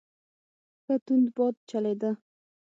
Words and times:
ښه 0.83 0.95
تند 1.05 1.27
باد 1.35 1.55
چلیده. 1.69 2.11